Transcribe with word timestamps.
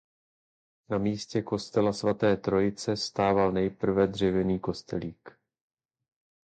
Na 0.89 0.97
místě 0.97 1.41
kostela 1.41 1.93
Svaté 1.93 2.37
Trojice 2.37 2.97
stával 2.97 3.51
nejprve 3.51 4.07
dřevěný 4.07 4.59
kostelík. 4.59 5.39